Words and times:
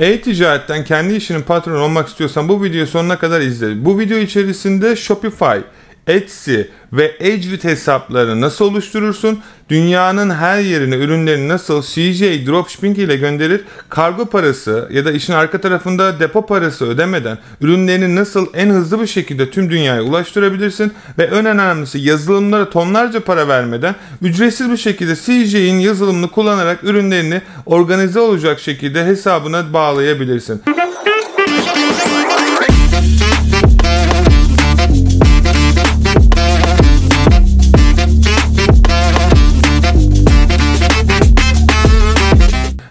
E-ticaretten 0.00 0.84
kendi 0.84 1.14
işinin 1.14 1.42
patronu 1.42 1.84
olmak 1.84 2.08
istiyorsan 2.08 2.48
bu 2.48 2.64
videoyu 2.64 2.86
sonuna 2.86 3.18
kadar 3.18 3.40
izle. 3.40 3.84
Bu 3.84 3.98
video 3.98 4.18
içerisinde 4.18 4.96
Shopify, 4.96 5.58
Etsy 6.06 6.60
ve 6.92 7.16
Edgewit 7.20 7.64
hesapları 7.64 8.40
nasıl 8.40 8.64
oluşturursun? 8.64 9.40
Dünyanın 9.68 10.30
her 10.30 10.60
yerine 10.60 10.96
ürünlerini 10.96 11.48
nasıl 11.48 11.82
CJ 11.82 12.22
Dropshipping 12.46 12.98
ile 12.98 13.16
gönderir? 13.16 13.60
Kargo 13.88 14.26
parası 14.26 14.88
ya 14.92 15.04
da 15.04 15.12
işin 15.12 15.32
arka 15.32 15.60
tarafında 15.60 16.20
depo 16.20 16.46
parası 16.46 16.86
ödemeden 16.86 17.38
ürünlerini 17.60 18.16
nasıl 18.16 18.46
en 18.54 18.70
hızlı 18.70 19.00
bir 19.00 19.06
şekilde 19.06 19.50
tüm 19.50 19.70
dünyaya 19.70 20.02
ulaştırabilirsin? 20.02 20.92
Ve 21.18 21.24
en 21.24 21.46
önemlisi 21.46 21.98
yazılımlara 21.98 22.70
tonlarca 22.70 23.20
para 23.20 23.48
vermeden 23.48 23.94
ücretsiz 24.22 24.70
bir 24.70 24.76
şekilde 24.76 25.16
CJ'in 25.16 25.78
yazılımını 25.78 26.30
kullanarak 26.30 26.84
ürünlerini 26.84 27.42
organize 27.66 28.20
olacak 28.20 28.60
şekilde 28.60 29.04
hesabına 29.04 29.72
bağlayabilirsin. 29.72 30.62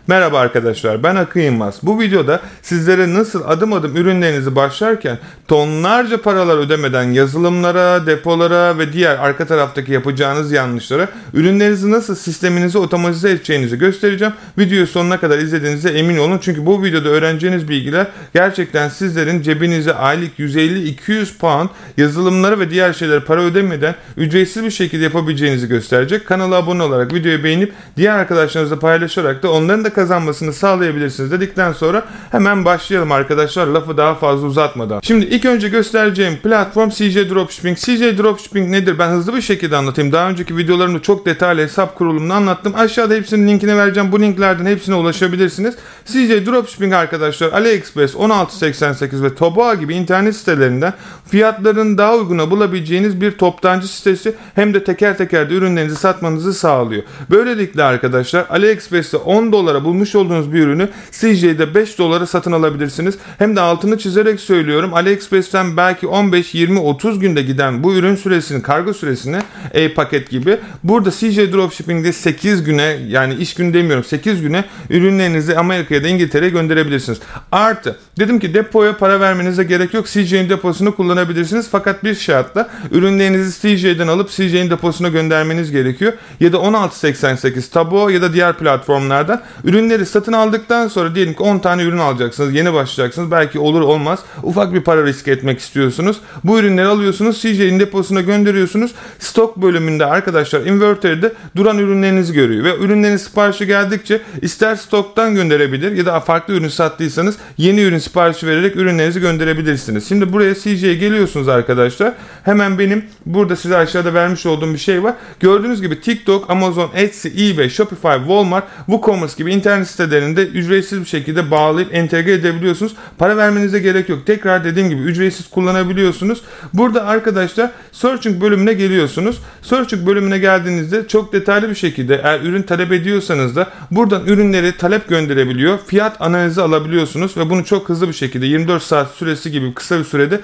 Merhaba 0.10 0.40
arkadaşlar 0.40 1.04
ben 1.04 1.16
Akın 1.16 1.40
Yılmaz. 1.40 1.80
Bu 1.84 2.00
videoda 2.00 2.42
sizlere 2.62 3.14
nasıl 3.14 3.42
adım 3.48 3.74
adım 3.74 3.96
ürünlerinizi 3.96 4.56
başlarken 4.56 5.18
tonlarca 5.48 6.22
paralar 6.22 6.58
ödemeden 6.58 7.04
yazılımlara, 7.04 8.06
depolara 8.06 8.78
ve 8.78 8.94
diğer 8.94 9.16
arka 9.16 9.46
taraftaki 9.46 9.92
yapacağınız 9.92 10.52
yanlışlara 10.52 11.08
ürünlerinizi 11.34 11.92
nasıl 11.92 12.16
sisteminizi 12.16 12.78
otomatize 12.78 13.30
edeceğinizi 13.30 13.78
göstereceğim. 13.78 14.34
Videoyu 14.58 14.88
sonuna 14.88 15.20
kadar 15.20 15.38
izlediğinize 15.38 15.90
emin 15.90 16.18
olun. 16.18 16.40
Çünkü 16.42 16.66
bu 16.66 16.84
videoda 16.84 17.10
öğreneceğiniz 17.10 17.70
bilgiler 17.70 18.08
gerçekten 18.34 18.90
sizlerin 18.90 19.42
cebinize 19.42 19.94
aylık 19.94 20.40
150-200 20.40 21.38
pound 21.38 21.70
yazılımlara 21.98 22.60
ve 22.60 22.70
diğer 22.70 22.94
şeylere 22.94 23.20
para 23.20 23.42
ödemeden 23.42 23.96
ücretsiz 24.18 24.64
bir 24.64 24.72
şekilde 24.72 25.04
yapabileceğinizi 25.04 25.68
gösterecek. 25.68 26.28
Kanala 26.28 26.56
abone 26.56 26.84
olarak 26.84 27.14
videoyu 27.14 27.44
beğenip 27.44 27.74
diğer 27.98 28.14
arkadaşlarınızla 28.14 28.80
paylaşarak 28.80 29.44
da 29.44 29.52
onların 29.52 29.84
da 29.84 29.99
kazanmasını 30.00 30.54
sağlayabilirsiniz 30.54 31.32
dedikten 31.32 31.74
sonra 31.74 32.06
hemen 32.32 32.66
başlayalım 32.66 33.12
arkadaşlar 33.12 33.68
lafı 33.68 33.98
daha 33.98 34.16
fazla 34.16 34.48
uzatmadan. 34.48 35.00
Şimdi 35.04 35.26
ilk 35.26 35.46
önce 35.46 35.70
göstereceğim 35.70 36.38
platform 36.44 36.90
CJ 36.90 37.16
Dropshipping. 37.16 37.78
CJ 37.78 38.18
Dropshipping 38.18 38.70
nedir? 38.70 39.00
Ben 39.00 39.10
hızlı 39.10 39.36
bir 39.36 39.42
şekilde 39.42 39.76
anlatayım. 39.76 40.12
Daha 40.12 40.30
önceki 40.30 40.58
videolarımda 40.58 41.02
çok 41.02 41.26
detaylı 41.26 41.62
hesap 41.62 41.96
kurulumunu 41.96 42.34
anlattım. 42.34 42.74
Aşağıda 42.76 43.14
hepsinin 43.14 43.48
linkini 43.48 43.78
vereceğim. 43.78 44.12
Bu 44.12 44.20
linklerden 44.20 44.66
hepsine 44.66 44.96
ulaşabilirsiniz. 44.96 45.76
CJ 46.06 46.46
Dropshipping 46.46 46.94
arkadaşlar 46.94 47.52
AliExpress 47.52 48.16
1688 48.16 49.24
ve 49.24 49.36
Toboa 49.36 49.74
gibi 49.74 49.96
internet 49.96 50.36
sitelerinden 50.36 50.94
fiyatların 51.28 51.98
daha 51.98 52.16
uyguna 52.16 52.52
bulabileceğiniz 52.52 53.22
bir 53.22 53.32
toptancı 53.32 53.88
sitesi 53.88 54.36
hem 54.56 54.74
de 54.74 54.84
teker 54.84 55.18
teker 55.18 55.50
de 55.50 55.54
ürünlerinizi 55.54 55.96
satmanızı 55.96 56.54
sağlıyor. 56.54 57.04
Böylelikle 57.30 57.84
arkadaşlar 57.84 58.46
AliExpress'te 58.50 59.18
10 59.18 59.52
dolara 59.52 59.86
bulmuş 59.90 60.16
olduğunuz 60.16 60.54
bir 60.54 60.60
ürünü 60.60 60.90
CJ'de 61.12 61.76
5 61.76 61.98
dolara 61.98 62.28
satın 62.28 62.52
alabilirsiniz. 62.52 63.18
Hem 63.38 63.56
de 63.56 63.62
altını 63.62 63.98
çizerek 63.98 64.40
söylüyorum. 64.40 64.94
AliExpress'ten 64.94 65.78
belki 65.78 66.08
15, 66.08 66.56
20, 66.56 66.80
30 66.80 67.20
günde 67.20 67.42
giden 67.42 67.84
bu 67.84 67.94
ürün 67.94 68.16
süresini, 68.16 68.62
kargo 68.62 68.94
süresini 68.94 69.38
e-paket 69.74 70.30
gibi 70.30 70.58
burada 70.84 71.12
CJ 71.12 71.38
Dropshipping'de 71.38 72.14
8 72.14 72.64
güne 72.64 72.98
yani 73.08 73.34
iş 73.34 73.54
günü 73.54 73.74
demiyorum 73.74 74.04
8 74.04 74.42
güne 74.42 74.66
ürünlerinizi 74.90 75.58
Amerika'ya 75.58 76.04
da 76.04 76.08
İngiltere'ye 76.08 76.52
gönderebilirsiniz. 76.52 77.20
Artı 77.52 78.00
dedim 78.20 78.40
ki 78.40 78.54
depoya 78.54 78.98
para 78.98 79.20
vermenize 79.20 79.64
gerek 79.64 79.94
yok. 79.94 80.08
CJ'in 80.08 80.50
deposunu 80.50 80.96
kullanabilirsiniz. 80.96 81.68
Fakat 81.72 82.04
bir 82.04 82.16
şartla 82.16 82.70
ürünlerinizi 82.92 83.78
CJ'den 83.78 84.08
alıp 84.08 84.30
CJ'in 84.30 84.70
deposuna 84.70 85.10
göndermeniz 85.10 85.72
gerekiyor. 85.72 86.14
Ya 86.40 86.54
da 86.54 86.60
1688 86.64 87.70
Tabo 87.70 88.10
ya 88.10 88.22
da 88.22 88.34
diğer 88.34 88.54
platformlarda 88.58 89.44
ürünleri 89.70 90.06
satın 90.06 90.34
aldıktan 90.34 90.88
sonra 90.88 91.16
diyelim 91.16 91.34
ki 91.34 91.44
10 91.44 91.60
tane 91.60 91.84
ürün 91.84 91.98
alacaksınız. 91.98 92.54
Yeni 92.54 92.74
başlayacaksınız. 92.74 93.32
Belki 93.32 93.60
olur 93.60 93.82
olmaz. 93.82 94.20
Ufak 94.44 94.74
bir 94.74 94.82
para 94.82 95.06
risk 95.06 95.28
etmek 95.28 95.60
istiyorsunuz. 95.60 96.18
Bu 96.44 96.60
ürünleri 96.60 96.88
alıyorsunuz. 96.88 97.42
CJ'in 97.42 97.80
deposuna 97.80 98.22
gönderiyorsunuz. 98.22 98.92
Stok 99.20 99.58
bölümünde 99.58 100.06
arkadaşlar 100.06 100.62
inverter'de 100.62 101.34
duran 101.56 101.78
ürünlerinizi 101.78 102.34
görüyor. 102.34 102.64
Ve 102.64 102.78
ürünlerin 102.78 103.18
siparişi 103.18 103.68
geldikçe 103.68 104.22
ister 104.42 104.76
stoktan 104.76 105.36
gönderebilir 105.36 105.92
ya 105.92 106.06
da 106.06 106.20
farklı 106.20 106.54
ürün 106.54 106.68
sattıysanız 106.68 107.38
yeni 107.58 107.82
ürün 107.82 107.98
siparişi 107.98 108.48
vererek 108.48 108.76
ürünlerinizi 108.76 109.20
gönderebilirsiniz. 109.20 110.10
Şimdi 110.10 110.34
buraya 110.34 110.56
CJ'ye 110.56 110.96
geliyorsunuz 110.96 111.48
arkadaşlar. 111.48 112.14
Hemen 112.44 112.80
benim 112.80 113.06
burada 113.26 113.56
size 113.56 113.78
aşağıda 113.78 114.14
vermiş 114.14 114.46
olduğum 114.46 114.74
bir 114.74 114.78
şey 114.78 115.04
var. 115.04 115.14
Gördüğünüz 115.40 115.82
gibi 115.82 116.02
TikTok, 116.02 116.50
Amazon, 116.50 116.90
Etsy, 116.96 117.28
eBay, 117.28 117.70
Shopify, 117.70 118.18
Walmart, 118.18 118.64
WooCommerce 118.86 119.34
gibi 119.38 119.59
internet 119.60 119.88
sitelerinde 119.88 120.48
ücretsiz 120.48 121.00
bir 121.02 121.06
şekilde 121.06 121.52
bağlayıp 121.52 121.96
entegre 121.96 122.34
edebiliyorsunuz. 122.34 122.96
Para 123.18 123.38
vermenize 123.38 123.80
gerek 123.80 124.10
yok. 124.10 124.26
Tekrar 124.26 124.64
dediğim 124.64 124.90
gibi 124.90 125.02
ücretsiz 125.02 125.50
kullanabiliyorsunuz. 125.50 126.42
Burada 126.74 127.06
arkadaşlar 127.06 127.72
Searching 127.92 128.42
bölümüne 128.42 128.74
geliyorsunuz. 128.74 129.42
Searching 129.62 130.08
bölümüne 130.08 130.38
geldiğinizde 130.38 131.08
çok 131.08 131.34
detaylı 131.34 131.70
bir 131.70 131.76
şekilde 131.76 132.22
eğer 132.24 132.40
ürün 132.40 132.62
talep 132.62 132.92
ediyorsanız 132.92 133.56
da 133.56 133.68
buradan 133.92 134.26
ürünleri 134.26 134.78
talep 134.78 135.10
gönderebiliyor. 135.10 135.80
Fiyat 135.88 136.22
analizi 136.22 136.62
alabiliyorsunuz 136.62 137.38
ve 137.38 137.50
bunu 137.50 137.66
çok 137.66 137.90
hızlı 137.90 138.08
bir 138.08 138.14
şekilde 138.14 138.46
24 138.46 138.84
saat 138.84 139.12
süresi 139.12 139.52
gibi 139.52 139.74
kısa 139.74 140.00
bir 140.00 140.04
sürede 140.04 140.40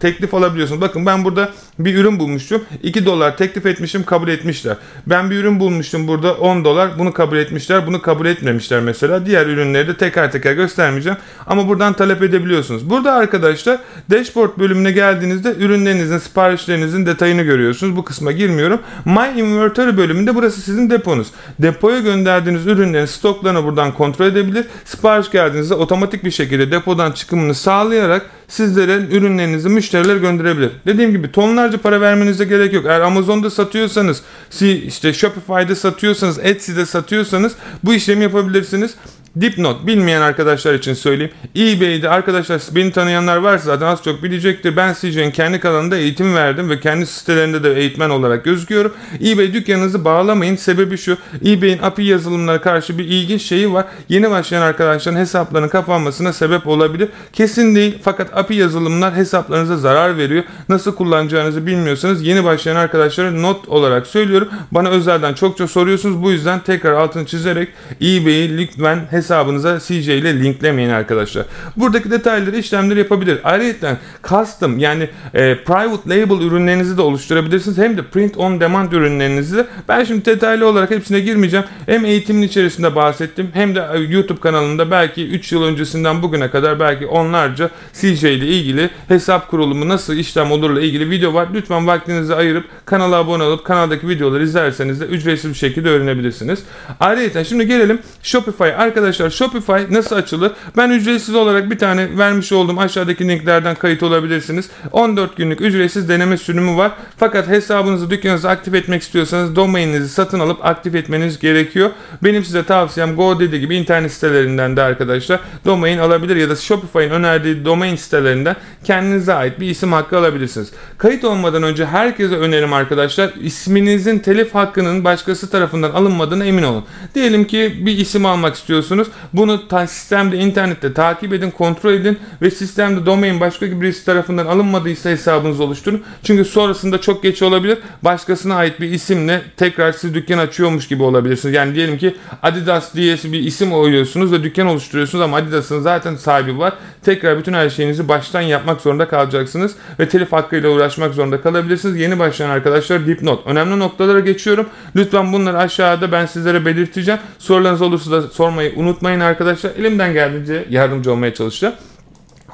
teklif 0.00 0.34
alabiliyorsunuz. 0.34 0.80
Bakın 0.80 1.06
ben 1.06 1.24
burada 1.24 1.50
bir 1.78 1.94
ürün 1.94 2.18
bulmuştum. 2.18 2.64
2 2.82 3.06
dolar 3.06 3.36
teklif 3.36 3.66
etmişim 3.66 4.04
kabul 4.04 4.28
etmişler. 4.28 4.76
Ben 5.06 5.30
bir 5.30 5.36
ürün 5.36 5.60
bulmuştum 5.60 6.08
burada 6.08 6.34
10 6.34 6.64
dolar 6.64 6.98
bunu 6.98 7.12
kabul 7.12 7.36
etmişler. 7.36 7.86
Bunu 7.86 8.02
kabul 8.02 8.26
etmemişler 8.46 8.80
mesela. 8.80 9.26
Diğer 9.26 9.46
ürünleri 9.46 9.88
de 9.88 9.96
teker 9.96 10.32
teker 10.32 10.52
göstermeyeceğim. 10.52 11.18
Ama 11.46 11.68
buradan 11.68 11.92
talep 11.92 12.22
edebiliyorsunuz. 12.22 12.90
Burada 12.90 13.12
arkadaşlar 13.12 13.78
dashboard 14.10 14.58
bölümüne 14.58 14.92
geldiğinizde 14.92 15.54
ürünlerinizin 15.58 16.18
siparişlerinizin 16.18 17.06
detayını 17.06 17.42
görüyorsunuz. 17.42 17.96
Bu 17.96 18.04
kısma 18.04 18.32
girmiyorum. 18.32 18.80
My 19.04 19.40
Inventory 19.40 19.96
bölümünde 19.96 20.34
burası 20.34 20.60
sizin 20.60 20.90
deponuz. 20.90 21.28
Depoya 21.58 22.00
gönderdiğiniz 22.00 22.66
ürünlerin 22.66 23.06
stoklarını 23.06 23.64
buradan 23.64 23.94
kontrol 23.94 24.26
edebilir. 24.26 24.66
Sipariş 24.84 25.30
geldiğinizde 25.30 25.74
otomatik 25.74 26.24
bir 26.24 26.30
şekilde 26.30 26.70
depodan 26.70 27.12
çıkımını 27.12 27.54
sağlayarak 27.54 28.30
sizlere 28.48 28.96
ürünlerinizi 29.10 29.68
müşterilere 29.68 30.18
gönderebilir. 30.18 30.70
Dediğim 30.86 31.10
gibi 31.10 31.32
tonlarca 31.32 31.78
para 31.78 32.00
vermenize 32.00 32.44
gerek 32.44 32.72
yok. 32.72 32.86
Eğer 32.86 33.00
Amazon'da 33.00 33.50
satıyorsanız, 33.50 34.22
işte 34.60 35.12
Shopify'da 35.12 35.76
satıyorsanız, 35.76 36.38
Etsy'de 36.38 36.86
satıyorsanız 36.86 37.52
bu 37.84 37.94
işlemi 37.94 38.22
yapabilirsiniz. 38.22 38.94
Dipnot 39.40 39.86
bilmeyen 39.86 40.20
arkadaşlar 40.20 40.74
için 40.74 40.94
söyleyeyim. 40.94 41.32
eBay'de 41.56 42.08
arkadaşlar 42.08 42.62
beni 42.74 42.92
tanıyanlar 42.92 43.36
varsa 43.36 43.64
zaten 43.64 43.86
az 43.86 44.02
çok 44.02 44.22
bilecektir. 44.22 44.76
Ben 44.76 44.94
CJ'nin 44.94 45.30
kendi 45.30 45.60
kanalında 45.60 45.96
eğitim 45.96 46.34
verdim 46.34 46.70
ve 46.70 46.80
kendi 46.80 47.06
sitelerinde 47.06 47.64
de 47.64 47.74
eğitmen 47.74 48.10
olarak 48.10 48.44
gözüküyorum. 48.44 48.92
eBay 49.24 49.52
dükkanınızı 49.52 50.04
bağlamayın. 50.04 50.56
Sebebi 50.56 50.98
şu. 50.98 51.18
eBay'in 51.46 51.78
API 51.82 52.02
yazılımlara 52.02 52.60
karşı 52.60 52.98
bir 52.98 53.04
ilginç 53.04 53.42
şeyi 53.42 53.72
var. 53.72 53.84
Yeni 54.08 54.30
başlayan 54.30 54.62
arkadaşların 54.62 55.18
hesaplarının 55.18 55.68
kapanmasına 55.68 56.32
sebep 56.32 56.66
olabilir. 56.66 57.08
Kesin 57.32 57.74
değil 57.74 57.98
fakat 58.02 58.36
API 58.36 58.54
yazılımlar 58.54 59.14
hesaplarınıza 59.14 59.76
zarar 59.76 60.18
veriyor. 60.18 60.44
Nasıl 60.68 60.94
kullanacağınızı 60.94 61.66
bilmiyorsanız 61.66 62.22
yeni 62.22 62.44
başlayan 62.44 62.76
arkadaşlara 62.76 63.30
not 63.30 63.68
olarak 63.68 64.06
söylüyorum. 64.06 64.48
Bana 64.70 64.88
özelden 64.88 65.34
çokça 65.34 65.68
soruyorsunuz. 65.68 66.22
Bu 66.22 66.30
yüzden 66.30 66.60
tekrar 66.60 66.92
altını 66.92 67.26
çizerek 67.26 67.68
eBay'i 68.00 68.58
lütfen 68.58 69.06
hesap 69.10 69.25
hesabınıza 69.26 69.80
CJ 69.80 70.08
ile 70.08 70.40
linklemeyin 70.40 70.90
arkadaşlar. 70.90 71.46
Buradaki 71.76 72.10
detayları 72.10 72.56
işlemleri 72.56 72.98
yapabilir. 72.98 73.38
Ayrıca 73.44 73.96
custom 74.28 74.78
yani 74.78 75.08
e, 75.34 75.64
private 75.64 76.10
label 76.10 76.46
ürünlerinizi 76.46 76.96
de 76.96 77.02
oluşturabilirsiniz. 77.02 77.78
Hem 77.78 77.96
de 77.96 78.02
print 78.02 78.36
on 78.36 78.60
demand 78.60 78.92
ürünlerinizi. 78.92 79.64
Ben 79.88 80.04
şimdi 80.04 80.24
detaylı 80.24 80.68
olarak 80.68 80.90
hepsine 80.90 81.20
girmeyeceğim. 81.20 81.66
Hem 81.86 82.04
eğitimin 82.04 82.42
içerisinde 82.42 82.94
bahsettim 82.94 83.50
hem 83.52 83.74
de 83.74 83.86
e, 83.94 83.98
YouTube 83.98 84.40
kanalında 84.40 84.90
belki 84.90 85.28
3 85.28 85.52
yıl 85.52 85.62
öncesinden 85.62 86.22
bugüne 86.22 86.50
kadar 86.50 86.80
belki 86.80 87.06
onlarca 87.06 87.70
CJ 87.92 88.24
ile 88.24 88.46
ilgili 88.46 88.90
hesap 89.08 89.50
kurulumu 89.50 89.88
nasıl 89.88 90.14
işlem 90.14 90.52
olurla 90.52 90.80
ilgili 90.80 91.10
video 91.10 91.34
var. 91.34 91.48
Lütfen 91.54 91.86
vaktinizi 91.86 92.34
ayırıp 92.34 92.64
kanala 92.84 93.16
abone 93.16 93.42
olup 93.42 93.64
kanaldaki 93.64 94.08
videoları 94.08 94.42
izlerseniz 94.42 95.00
de 95.00 95.04
ücretsiz 95.04 95.50
bir 95.50 95.58
şekilde 95.58 95.88
öğrenebilirsiniz. 95.88 96.62
Ayrıca 97.00 97.44
şimdi 97.44 97.66
gelelim 97.66 97.98
Shopify 98.22 98.64
arkadaşlar 98.64 99.05
Arkadaşlar 99.06 99.30
Shopify 99.30 99.94
nasıl 99.94 100.16
açılır? 100.16 100.52
Ben 100.76 100.90
ücretsiz 100.90 101.34
olarak 101.34 101.70
bir 101.70 101.78
tane 101.78 102.18
vermiş 102.18 102.52
olduğum 102.52 102.80
aşağıdaki 102.80 103.28
linklerden 103.28 103.74
kayıt 103.74 104.02
olabilirsiniz. 104.02 104.70
14 104.92 105.36
günlük 105.36 105.60
ücretsiz 105.60 106.08
deneme 106.08 106.36
sürümü 106.36 106.76
var. 106.76 106.92
Fakat 107.16 107.48
hesabınızı 107.48 108.10
dükkanınızı 108.10 108.50
aktif 108.50 108.74
etmek 108.74 109.02
istiyorsanız 109.02 109.56
domaininizi 109.56 110.08
satın 110.08 110.40
alıp 110.40 110.64
aktif 110.64 110.94
etmeniz 110.94 111.38
gerekiyor. 111.38 111.90
Benim 112.24 112.44
size 112.44 112.62
tavsiyem 112.62 113.16
GoDaddy 113.16 113.56
gibi 113.56 113.76
internet 113.76 114.12
sitelerinden 114.12 114.76
de 114.76 114.82
arkadaşlar 114.82 115.40
domain 115.64 115.98
alabilir 115.98 116.36
ya 116.36 116.50
da 116.50 116.56
Shopify'ın 116.56 117.10
önerdiği 117.10 117.64
domain 117.64 117.96
sitelerinden 117.96 118.56
kendinize 118.84 119.34
ait 119.34 119.60
bir 119.60 119.70
isim 119.70 119.92
hakkı 119.92 120.18
alabilirsiniz. 120.18 120.72
Kayıt 120.98 121.24
olmadan 121.24 121.62
önce 121.62 121.86
herkese 121.86 122.36
önerim 122.36 122.72
arkadaşlar 122.72 123.30
isminizin 123.40 124.18
telif 124.18 124.54
hakkının 124.54 125.04
başkası 125.04 125.50
tarafından 125.50 125.90
alınmadığına 125.90 126.44
emin 126.44 126.62
olun. 126.62 126.84
Diyelim 127.14 127.44
ki 127.44 127.76
bir 127.86 127.98
isim 127.98 128.26
almak 128.26 128.54
istiyorsunuz. 128.54 128.95
Bunu 129.32 129.68
ta 129.68 129.86
sistemde 129.86 130.36
internette 130.36 130.94
takip 130.94 131.32
edin, 131.32 131.50
kontrol 131.50 131.92
edin 131.92 132.18
ve 132.42 132.50
sistemde 132.50 133.06
domain 133.06 133.40
başka 133.40 133.80
birisi 133.80 134.04
tarafından 134.04 134.46
alınmadıysa 134.46 135.10
hesabınızı 135.10 135.64
oluşturun. 135.64 136.02
Çünkü 136.22 136.44
sonrasında 136.44 137.00
çok 137.00 137.22
geç 137.22 137.42
olabilir. 137.42 137.78
Başkasına 138.02 138.56
ait 138.56 138.80
bir 138.80 138.90
isimle 138.90 139.42
tekrar 139.56 139.92
siz 139.92 140.14
dükkan 140.14 140.38
açıyormuş 140.38 140.88
gibi 140.88 141.02
olabilirsiniz. 141.02 141.54
Yani 141.54 141.74
diyelim 141.74 141.98
ki 141.98 142.16
Adidas 142.42 142.94
diye 142.94 143.16
bir 143.24 143.40
isim 143.40 143.72
oynuyorsunuz 143.72 144.32
ve 144.32 144.42
dükkan 144.42 144.66
oluşturuyorsunuz 144.66 145.24
ama 145.24 145.36
Adidas'ın 145.36 145.80
zaten 145.80 146.16
sahibi 146.16 146.58
var. 146.58 146.72
Tekrar 147.02 147.38
bütün 147.38 147.52
her 147.52 147.70
şeyinizi 147.70 148.08
baştan 148.08 148.40
yapmak 148.40 148.80
zorunda 148.80 149.08
kalacaksınız 149.08 149.74
ve 150.00 150.08
telif 150.08 150.32
hakkıyla 150.32 150.70
uğraşmak 150.70 151.14
zorunda 151.14 151.40
kalabilirsiniz. 151.40 151.96
Yeni 151.96 152.18
başlayan 152.18 152.50
arkadaşlar 152.50 153.06
dipnot. 153.06 153.46
Önemli 153.46 153.78
noktalara 153.78 154.20
geçiyorum. 154.20 154.66
Lütfen 154.96 155.32
bunları 155.32 155.58
aşağıda 155.58 156.12
ben 156.12 156.26
sizlere 156.26 156.64
belirteceğim. 156.64 157.20
Sorularınız 157.38 157.82
olursa 157.82 158.10
da 158.10 158.22
sormayı 158.22 158.72
unutmayın 158.76 158.85
arkadaşlar. 159.24 159.70
Elimden 159.70 160.12
geldiğince 160.12 160.66
yardımcı 160.70 161.12
olmaya 161.12 161.34
çalışacağım. 161.34 161.74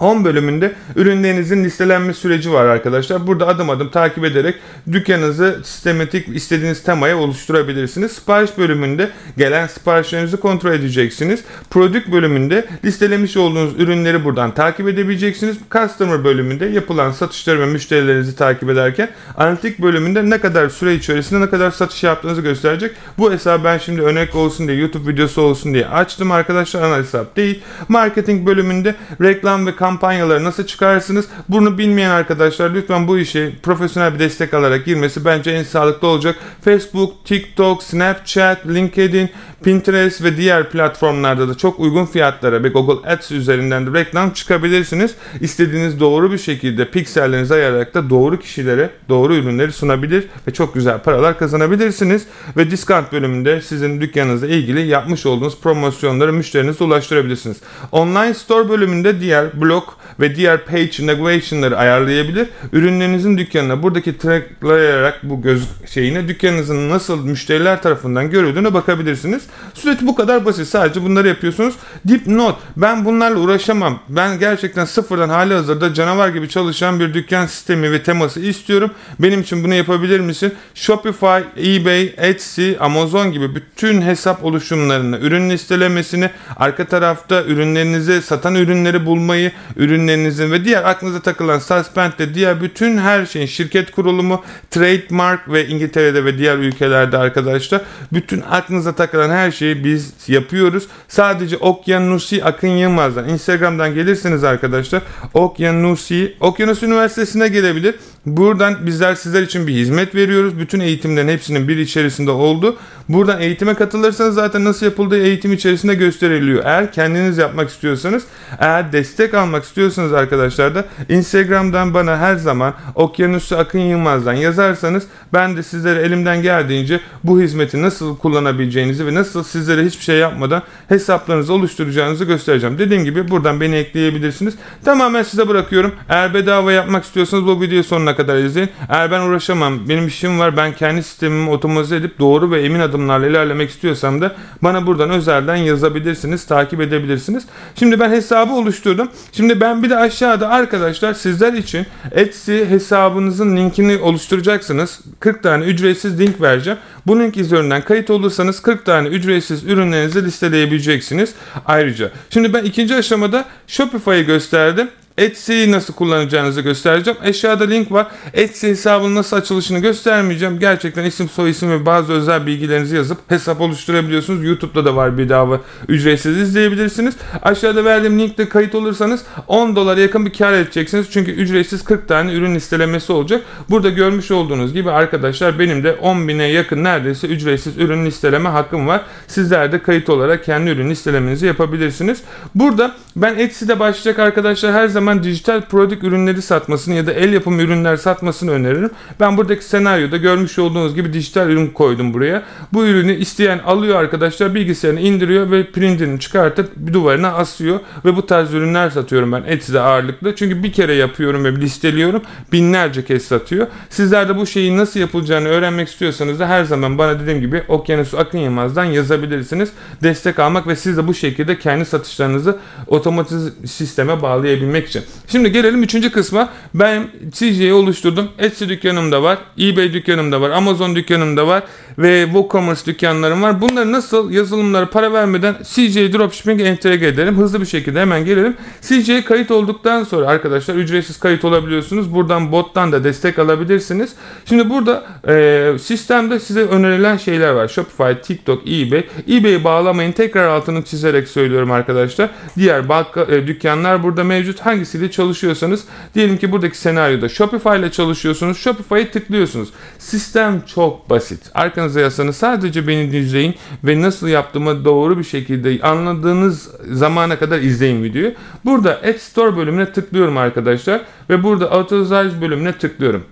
Home 0.03 0.25
bölümünde 0.25 0.73
ürünlerinizin 0.97 1.65
listelenme 1.65 2.15
süreci 2.15 2.53
var 2.53 2.65
arkadaşlar. 2.65 3.27
Burada 3.27 3.47
adım 3.47 3.71
adım 3.71 3.91
takip 3.91 4.25
ederek 4.25 4.55
dükkanınızı 4.93 5.61
sistematik 5.65 6.29
istediğiniz 6.29 6.83
temaya 6.83 7.19
oluşturabilirsiniz. 7.19 8.13
Sipariş 8.13 8.59
bölümünde 8.59 9.11
gelen 9.37 9.67
siparişlerinizi 9.67 10.37
kontrol 10.37 10.73
edeceksiniz. 10.73 11.41
Product 11.71 12.13
bölümünde 12.13 12.65
listelemiş 12.85 13.37
olduğunuz 13.37 13.81
ürünleri 13.81 14.25
buradan 14.25 14.55
takip 14.55 14.89
edebileceksiniz. 14.89 15.57
Customer 15.71 16.25
bölümünde 16.25 16.67
yapılan 16.67 17.13
satışları 17.13 17.61
ve 17.61 17.67
müşterilerinizi 17.67 18.37
takip 18.37 18.71
ederken 18.71 19.09
analitik 19.37 19.79
bölümünde 19.79 20.31
ne 20.31 20.39
kadar 20.39 20.69
süre 20.69 20.95
içerisinde 20.95 21.41
ne 21.41 21.51
kadar 21.51 21.71
satış 21.71 22.03
yaptığınızı 22.03 22.41
gösterecek. 22.41 22.93
Bu 23.19 23.33
hesabı 23.33 23.65
ben 23.65 23.79
şimdi 23.79 24.03
örnek 24.03 24.35
olsun 24.35 24.69
diye 24.69 24.79
YouTube 24.79 25.13
videosu 25.13 25.43
olsun 25.43 25.75
diye 25.75 25.87
açtım 25.87 26.33
arkadaşlar. 26.33 26.83
Ana 26.83 26.97
hesap 26.97 27.37
değil. 27.37 27.63
Marketing 27.89 28.47
bölümünde 28.47 28.95
reklam 29.21 29.67
ve 29.67 29.77
kampanyaları 29.93 30.45
nasıl 30.45 30.67
çıkarsınız? 30.67 31.29
Bunu 31.49 31.79
bilmeyen 31.79 32.11
arkadaşlar 32.11 32.75
lütfen 32.75 33.09
bu 33.09 33.19
işe 33.19 33.53
profesyonel 33.63 34.15
bir 34.15 34.19
destek 34.19 34.55
alarak 34.55 34.85
girmesi 34.85 35.25
bence 35.25 35.51
en 35.51 35.63
sağlıklı 35.63 36.09
olacak. 36.09 36.37
Facebook, 36.65 37.25
TikTok, 37.25 37.83
Snapchat, 37.83 38.67
LinkedIn, 38.67 39.31
Pinterest 39.65 40.23
ve 40.23 40.37
diğer 40.37 40.71
platformlarda 40.71 41.49
da 41.49 41.55
çok 41.55 41.81
uygun 41.81 42.07
fiyatlara 42.07 42.63
ve 42.63 42.69
Google 42.69 43.11
Ads 43.11 43.31
üzerinden 43.33 43.87
de 43.87 43.99
reklam 43.99 44.31
çıkabilirsiniz. 44.31 45.15
İstediğiniz 45.41 46.01
doğru 46.01 46.33
bir 46.33 46.39
şekilde 46.39 46.91
piksellerinizi 46.91 47.55
ayararak 47.55 47.95
da 47.95 48.11
doğru 48.11 48.39
kişilere 48.39 48.91
doğru 49.09 49.35
ürünleri 49.35 49.73
sunabilir 49.73 50.29
ve 50.49 50.53
çok 50.53 50.75
güzel 50.75 50.99
paralar 50.99 51.39
kazanabilirsiniz. 51.39 52.27
Ve 52.57 52.71
discount 52.71 53.13
bölümünde 53.13 53.61
sizin 53.61 54.01
dükkanınızla 54.01 54.47
ilgili 54.47 54.87
yapmış 54.87 55.27
olduğunuz 55.27 55.61
promosyonları 55.61 56.33
müşterinize 56.33 56.85
ulaştırabilirsiniz. 56.85 57.57
Online 57.93 58.35
store 58.35 58.69
bölümünde 58.69 59.21
diğer 59.21 59.61
blog 59.61 59.72
ve 60.21 60.37
diğer 60.37 60.65
page 60.65 61.07
navigation'ları 61.07 61.79
ayarlayabilir. 61.79 62.49
Ürünlerinizin 62.73 63.39
dükkanına 63.39 63.83
buradaki 63.83 64.19
tracklayarak 64.19 65.21
bu 65.23 65.43
göz 65.43 65.69
şeyine 65.87 66.29
dükkanınızın 66.29 66.91
nasıl 66.91 67.25
müşteriler 67.25 67.83
tarafından 67.83 68.31
görüldüğüne 68.31 68.75
bakabilirsiniz. 68.75 69.43
Süreç 69.75 69.99
bu 70.03 70.15
kadar 70.15 70.45
basit. 70.45 70.69
Sadece 70.69 71.03
bunları 71.03 71.29
yapıyorsunuz. 71.29 71.75
Dipnot. 72.09 72.59
Ben 72.77 73.05
bunlarla 73.05 73.39
uğraşamam. 73.39 73.99
Ben 74.09 74.39
gerçekten 74.39 74.85
sıfırdan 74.85 75.29
hali 75.29 75.55
hazırda 75.55 75.95
canavar 75.95 76.29
gibi 76.29 76.49
çalışan 76.49 77.01
bir 77.01 77.15
dükkan 77.15 77.47
sistemi 77.47 77.93
ve 77.93 78.03
teması 78.03 78.41
istiyorum. 78.41 78.91
Benim 79.19 79.41
için 79.41 79.65
bunu 79.65 79.75
yapabilir 79.75 80.21
misin? 80.21 80.55
Shopify, 80.75 81.41
eBay, 81.59 82.15
Etsy, 82.17 82.73
Amazon 82.81 83.33
gibi 83.33 83.55
bütün 83.55 84.03
hesap 84.03 84.45
oluşumlarını, 84.45 85.19
ürün 85.19 85.51
listelemesini, 85.51 86.31
arka 86.57 86.85
tarafta 86.85 87.43
ürünlerinizi 87.43 88.23
satan 88.23 88.55
ürünleri 88.55 89.07
bulmayı, 89.07 89.53
ürünlerinizin 89.77 90.53
ve 90.53 90.65
diğer 90.65 90.85
aklınıza 90.85 91.21
takılan 91.21 91.59
suspend'de 91.59 92.35
diğer 92.35 92.61
bütün 92.61 92.99
her 92.99 93.27
şeyin 93.27 93.47
şirket 93.47 93.91
kurulumu, 93.91 94.45
trademark 94.71 95.53
ve 95.53 95.69
İngiltere'de 95.69 96.25
ve 96.25 96.39
diğer 96.39 96.57
ülkelerde 96.57 97.19
arkadaşlar 97.19 97.81
bütün 98.13 98.43
aklınıza 98.51 98.95
takılan 98.95 99.31
her 99.31 99.51
şeyi 99.51 99.85
biz 99.85 100.13
yapıyoruz. 100.29 100.87
Sadece 101.09 101.57
Okyanusi 101.57 102.45
Akın 102.45 102.69
Yılmaz'dan 102.69 103.29
Instagram'dan 103.29 103.95
gelirsiniz 103.95 104.45
arkadaşlar. 104.45 105.03
Okyanusi 105.35 106.37
Okyanus 106.41 106.83
Üniversitesi'ne 106.83 107.49
gelebilir. 107.49 107.95
Buradan 108.27 108.87
bizler 108.87 109.15
sizler 109.15 109.43
için 109.43 109.67
bir 109.67 109.73
hizmet 109.73 110.15
veriyoruz. 110.15 110.59
Bütün 110.59 110.81
eğitimlerin 110.81 111.29
hepsinin 111.29 111.69
bir 111.69 111.77
içerisinde 111.77 112.31
oldu. 112.31 112.77
Buradan 113.09 113.41
eğitime 113.41 113.75
katılırsanız 113.75 114.35
zaten 114.35 114.65
nasıl 114.65 114.87
yapıldığı 114.87 115.19
eğitim 115.19 115.53
içerisinde 115.53 115.95
gösteriliyor. 115.95 116.65
Eğer 116.65 116.93
kendiniz 116.93 117.39
yapmak 117.39 117.69
istiyorsanız, 117.71 118.23
eğer 118.59 118.93
destek 118.93 119.35
almak 119.53 119.65
istiyorsanız 119.65 120.13
arkadaşlar 120.13 120.75
da 120.75 120.85
Instagram'dan 121.09 121.95
bana 121.95 122.19
her 122.19 122.37
zaman 122.37 122.75
Okyanus'u 122.95 123.57
Akın 123.57 123.79
Yılmaz'dan 123.79 124.33
yazarsanız 124.33 125.07
ben 125.33 125.57
de 125.57 125.63
sizlere 125.63 126.03
elimden 126.03 126.43
geldiğince 126.43 127.01
bu 127.25 127.41
hizmeti 127.41 127.83
nasıl 127.83 128.17
kullanabileceğinizi 128.17 129.07
ve 129.07 129.15
nasıl 129.15 129.43
sizlere 129.43 129.85
hiçbir 129.85 130.05
şey 130.05 130.19
yapmadan 130.19 130.63
hesaplarınızı 130.89 131.53
oluşturacağınızı 131.53 132.25
göstereceğim. 132.25 132.79
Dediğim 132.79 133.05
gibi 133.05 133.31
buradan 133.31 133.61
beni 133.61 133.77
ekleyebilirsiniz. 133.77 134.55
Tamamen 134.85 135.23
size 135.23 135.49
bırakıyorum. 135.49 135.93
Eğer 136.09 136.35
bedava 136.35 136.73
yapmak 136.73 137.05
istiyorsanız 137.05 137.47
bu 137.47 137.61
videoyu 137.61 137.85
sonuna 137.85 138.17
kadar 138.17 138.37
izleyin. 138.37 138.71
Eğer 138.89 139.11
ben 139.11 139.21
uğraşamam, 139.21 139.89
benim 139.89 140.07
işim 140.07 140.39
var, 140.39 140.57
ben 140.57 140.73
kendi 140.73 141.03
sistemimi 141.03 141.51
otomatize 141.51 141.97
edip 141.97 142.19
doğru 142.19 142.51
ve 142.51 142.63
emin 142.63 142.81
adımlarla 142.81 143.27
ilerlemek 143.27 143.71
istiyorsam 143.71 144.21
da 144.21 144.37
bana 144.63 144.87
buradan 144.87 145.11
özelden 145.11 145.57
yazabilirsiniz, 145.57 146.47
takip 146.47 146.81
edebilirsiniz. 146.81 147.45
Şimdi 147.75 148.01
ben 148.01 148.11
hesabı 148.11 148.53
oluşturdum. 148.53 149.09
Şimdi 149.33 149.42
ben 149.61 149.83
bir 149.83 149.91
de 149.91 149.97
aşağıda 149.97 150.49
arkadaşlar 150.49 151.15
sizler 151.15 151.53
için 151.53 151.87
Etsy 152.11 152.65
hesabınızın 152.65 153.57
linkini 153.57 153.99
oluşturacaksınız. 153.99 155.01
40 155.21 155.43
tane 155.43 155.65
ücretsiz 155.65 156.21
link 156.21 156.41
vereceğim. 156.41 156.79
Bu 157.07 157.21
link 157.21 157.37
üzerinden 157.37 157.83
kayıt 157.83 158.11
olursanız 158.11 158.63
40 158.63 158.87
tane 158.87 159.09
ücretsiz 159.09 159.65
ürünlerinizi 159.65 160.25
listeleyebileceksiniz. 160.25 161.35
Ayrıca 161.67 162.11
şimdi 162.31 162.53
ben 162.53 162.65
ikinci 162.65 162.95
aşamada 162.95 163.45
Shopify'ı 163.67 164.23
gösterdim. 164.23 164.89
Etsy'yi 165.19 165.71
nasıl 165.71 165.95
kullanacağınızı 165.95 166.61
göstereceğim. 166.61 167.19
Aşağıda 167.25 167.65
link 167.65 167.93
var. 167.93 168.07
Etsy 168.35 168.67
hesabının 168.67 169.15
nasıl 169.15 169.37
açılışını 169.37 169.79
göstermeyeceğim. 169.79 170.59
Gerçekten 170.59 171.05
isim 171.05 171.29
soy 171.29 171.51
isim 171.51 171.71
ve 171.71 171.87
bazı 171.87 172.13
özel 172.13 172.47
bilgilerinizi 172.47 172.97
yazıp 172.97 173.19
hesap 173.29 173.61
oluşturabiliyorsunuz. 173.61 174.45
YouTube'da 174.45 174.85
da 174.85 174.97
var 174.97 175.19
bedava 175.19 175.61
ücretsiz 175.89 176.37
izleyebilirsiniz. 176.37 177.15
Aşağıda 177.43 177.85
verdiğim 177.85 178.19
linkte 178.19 178.49
kayıt 178.49 178.75
olursanız 178.75 179.23
10 179.47 179.77
dolara 179.77 180.01
yakın 180.01 180.27
bir 180.27 180.33
kar 180.33 180.53
edeceksiniz. 180.53 181.07
Çünkü 181.11 181.31
ücretsiz 181.31 181.85
40 181.85 182.09
tane 182.09 182.33
ürün 182.33 182.55
listelemesi 182.55 183.13
olacak. 183.13 183.43
Burada 183.71 183.91
görmüş 183.91 184.31
olduğunuz 184.31 184.73
gibi 184.73 184.91
arkadaşlar 184.91 185.59
benim 185.59 185.85
de 185.85 185.93
10 185.93 186.29
bine 186.29 186.45
yakın 186.45 186.85
neredeyse 186.85 187.27
ücretsiz 187.27 187.79
ürün 187.79 188.07
listeleme 188.07 188.49
hakkım 188.49 188.87
var. 188.87 189.03
Sizler 189.27 189.73
de 189.73 189.83
kayıt 189.83 190.11
olarak 190.11 190.45
kendi 190.45 190.71
ürün 190.71 190.91
listelemenizi 190.91 191.47
yapabilirsiniz. 191.47 192.23
Burada 192.55 192.95
ben 193.17 193.39
Etsy'de 193.39 193.81
başlayacak 193.81 194.19
arkadaşlar 194.19 194.73
her 194.73 194.89
zaman 194.89 195.02
zaman 195.03 195.23
dijital 195.23 195.61
prodük 195.61 196.05
ürünleri 196.05 196.43
satmasını 196.43 196.95
ya 196.95 197.07
da 197.07 197.13
el 197.13 197.33
yapımı 197.33 197.63
ürünler 197.63 197.97
satmasını 197.97 198.51
öneririm. 198.51 198.91
Ben 199.21 199.37
buradaki 199.37 199.65
senaryoda 199.65 200.17
görmüş 200.17 200.59
olduğunuz 200.59 200.95
gibi 200.95 201.13
dijital 201.13 201.51
ürün 201.51 201.67
koydum 201.67 202.15
buraya. 202.15 202.43
Bu 202.73 202.87
ürünü 202.87 203.15
isteyen 203.15 203.59
alıyor 203.59 203.97
arkadaşlar 203.97 204.55
bilgisayarına 204.55 205.01
indiriyor 205.01 205.51
ve 205.51 205.71
printini 205.71 206.21
çıkartıp 206.21 206.77
bir 206.77 206.93
duvarına 206.93 207.33
asıyor 207.33 207.81
ve 208.05 208.17
bu 208.17 208.27
tarz 208.27 208.55
ürünler 208.55 208.91
satıyorum 208.91 209.33
ben 209.33 209.43
Etsy'de 209.47 209.81
ağırlıklı. 209.81 210.37
Çünkü 210.37 210.63
bir 210.63 210.73
kere 210.73 210.95
yapıyorum 210.95 211.45
ve 211.45 211.57
listeliyorum. 211.57 212.23
Binlerce 212.53 213.05
kez 213.05 213.25
satıyor. 213.25 213.67
Sizler 213.91 214.29
de 214.29 214.37
bu 214.37 214.47
şeyi 214.47 214.77
nasıl 214.77 215.01
yapılacağını 215.01 215.49
öğrenmek 215.49 215.89
istiyorsanız 215.89 216.41
da 216.41 216.49
her 216.49 216.65
zaman 216.65 216.99
bana 216.99 217.21
dediğim 217.21 217.41
gibi 217.41 217.63
Okyanus 217.69 218.15
Akın 218.15 218.39
Yılmaz'dan 218.39 218.85
yazabilirsiniz. 218.85 219.73
Destek 220.03 220.39
almak 220.39 220.67
ve 220.67 220.77
siz 220.77 220.97
de 220.97 221.09
bu 221.09 221.15
şekilde 221.15 221.59
kendi 221.59 221.85
satışlarınızı 221.85 222.59
otomatik 222.87 223.33
sisteme 223.71 224.23
bağlayabilmek 224.23 224.92
gerekçe. 224.93 225.13
Şimdi 225.29 225.53
gelelim 225.53 225.83
üçüncü 225.83 226.13
kısma. 226.13 226.49
Ben 226.75 227.09
CJ'yi 227.33 227.73
oluşturdum. 227.73 228.29
Etsy 228.39 228.65
dükkanımda 228.65 229.23
var. 229.23 229.39
eBay 229.61 229.93
dükkanımda 229.93 230.41
var. 230.41 230.51
Amazon 230.51 230.97
dükkanımda 230.97 231.47
var. 231.47 231.63
Ve 231.99 232.25
WooCommerce 232.25 232.87
dükkanlarım 232.87 233.43
var. 233.43 233.61
Bunları 233.61 233.93
nasıl 233.93 234.31
yazılımlara 234.31 234.91
para 234.91 235.13
vermeden 235.13 235.55
CJ 235.63 235.97
Dropshipping'e 235.97 236.65
entegre 236.65 237.07
edelim. 237.07 237.39
Hızlı 237.39 237.61
bir 237.61 237.67
şekilde 237.67 238.01
hemen 238.01 238.25
gelelim. 238.25 238.57
CJ 238.83 239.25
kayıt 239.25 239.51
olduktan 239.51 240.05
sonra 240.05 240.27
arkadaşlar 240.27 240.75
ücretsiz 240.75 241.21
kayıt 241.21 241.45
olabiliyorsunuz. 241.45 242.15
Buradan 242.15 242.53
bottan 242.53 242.93
da 242.93 243.05
destek 243.05 243.39
alabilirsiniz. 243.39 244.11
Şimdi 244.45 244.71
burada 244.71 245.05
e, 245.29 245.79
sistemde 245.79 246.41
size 246.41 246.61
önerilen 246.61 247.17
şeyler 247.17 247.53
var. 247.53 247.69
Shopify, 247.69 248.23
TikTok, 248.23 248.63
eBay. 248.69 249.05
eBay'i 249.29 249.65
bağlamayın. 249.65 250.13
Tekrar 250.13 250.49
altını 250.49 250.83
çizerek 250.83 251.29
söylüyorum 251.29 251.71
arkadaşlar. 251.71 252.31
Diğer 252.57 252.89
banka, 252.89 253.23
e, 253.23 253.47
dükkanlar 253.47 254.03
burada 254.03 254.25
mevcut. 254.25 254.61
Hangisiyle 254.83 255.11
çalışıyorsanız 255.11 255.85
diyelim 256.15 256.39
ki 256.39 256.53
buradaki 256.53 256.79
senaryoda 256.79 257.29
Shopify 257.29 257.79
ile 257.79 257.91
çalışıyorsunuz. 257.91 258.59
Shopify'ı 258.59 259.11
tıklıyorsunuz. 259.11 259.69
Sistem 259.99 260.63
çok 260.75 261.11
basit. 261.11 261.51
Arkanıza 261.55 262.01
yasanız 262.01 262.37
sadece 262.37 262.89
beni 262.89 263.17
izleyin 263.17 263.55
ve 263.85 264.03
nasıl 264.03 264.29
yaptığımı 264.29 264.85
doğru 264.85 265.19
bir 265.19 265.25
şekilde 265.25 265.83
anladığınız 265.83 266.71
zamana 266.93 267.39
kadar 267.39 267.59
izleyin 267.59 268.05
videoyu. 268.05 268.33
Burada 268.65 268.91
App 268.93 269.21
Store 269.21 269.57
bölümüne 269.57 269.93
tıklıyorum 269.93 270.37
arkadaşlar 270.37 271.01
ve 271.31 271.43
burada 271.43 271.71
Authorize 271.71 272.41
bölümüne 272.41 272.73
tıklıyorum 272.73 273.25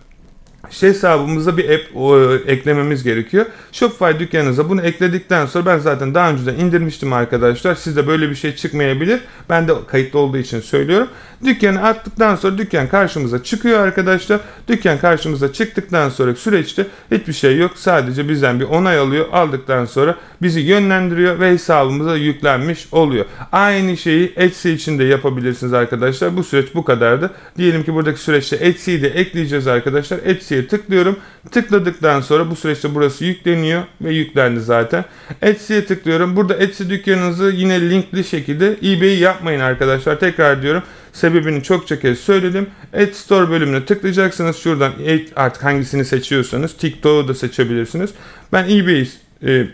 hesabımıza 0.71 1.57
bir 1.57 1.71
app 1.71 1.97
o, 1.97 2.35
eklememiz 2.35 3.05
gerekiyor. 3.05 3.47
Shopify 3.73 4.19
dükkanınıza 4.19 4.69
bunu 4.69 4.83
ekledikten 4.83 5.47
sonra 5.47 5.67
ben 5.67 5.79
zaten 5.79 6.15
daha 6.15 6.31
önceden 6.31 6.55
indirmiştim 6.55 7.13
arkadaşlar. 7.13 7.75
Sizde 7.75 8.07
böyle 8.07 8.31
bir 8.31 8.35
şey 8.35 8.57
çıkmayabilir. 8.57 9.21
Ben 9.49 9.69
de 9.69 9.73
kayıtlı 9.87 10.19
olduğu 10.19 10.39
için 10.39 10.61
söylüyorum. 10.61 11.09
Dükkanı 11.45 11.83
attıktan 11.83 12.37
sonra 12.37 12.59
dükkan 12.59 12.89
karşımıza 12.89 13.43
çıkıyor 13.43 13.81
arkadaşlar. 13.81 14.41
Dükkan 14.69 14.99
karşımıza 14.99 15.53
çıktıktan 15.53 16.09
sonra 16.09 16.35
süreçte 16.35 16.87
hiçbir 17.11 17.33
şey 17.33 17.59
yok. 17.59 17.73
Sadece 17.75 18.29
bizden 18.29 18.61
bir 18.61 18.65
onay 18.65 18.99
alıyor. 18.99 19.27
Aldıktan 19.33 19.85
sonra 19.85 20.17
bizi 20.43 20.61
yönlendiriyor 20.61 21.41
ve 21.41 21.51
hesabımıza 21.51 22.17
yüklenmiş 22.17 22.89
oluyor. 22.93 23.25
Aynı 23.53 23.97
şeyi 23.97 24.33
Etsy 24.37 24.73
için 24.73 24.99
de 24.99 25.05
yapabilirsiniz 25.05 25.73
arkadaşlar. 25.73 26.37
Bu 26.37 26.45
süreç 26.45 26.75
bu 26.75 26.85
kadardı. 26.85 27.31
Diyelim 27.59 27.85
ki 27.85 27.95
buradaki 27.95 28.21
süreçte 28.21 28.57
Etsy'yi 28.57 29.03
de 29.03 29.09
ekleyeceğiz 29.09 29.67
arkadaşlar. 29.67 30.19
Etsy'ye 30.25 30.60
tıklıyorum. 30.69 31.17
Tıkladıktan 31.51 32.21
sonra 32.21 32.51
bu 32.51 32.57
süreçte 32.57 32.95
burası 32.95 33.25
yükleniyor 33.25 33.83
ve 34.01 34.15
yüklendi 34.15 34.61
zaten. 34.61 35.05
Etsy'ye 35.43 35.87
tıklıyorum. 35.87 36.37
Burada 36.37 36.55
Etsy 36.57 36.85
dükkanınızı 36.89 37.53
yine 37.57 37.91
linkli 37.91 38.25
şekilde 38.25 38.77
eBay 38.83 39.19
yapmayın 39.19 39.61
arkadaşlar. 39.61 40.21
Tekrar 40.21 40.63
diyorum. 40.63 40.83
Sebebini 41.13 41.63
çokça 41.63 42.01
kez 42.01 42.19
söyledim. 42.19 42.67
Ad 42.95 43.13
Store 43.13 43.51
bölümüne 43.51 43.85
tıklayacaksınız. 43.85 44.57
Şuradan 44.57 44.93
artık 45.37 45.65
hangisini 45.65 46.05
seçiyorsanız 46.05 46.77
TikTok'u 46.77 47.29
da 47.29 47.35
seçebilirsiniz. 47.35 48.11
Ben 48.53 48.65
eBay'i 48.65 49.09
e, 49.47 49.67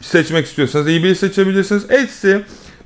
seçmek 0.00 0.46
istiyorsanız 0.46 0.88
eBay'i 0.88 1.14
seçebilirsiniz. 1.14 1.90
Etsy 1.90 2.34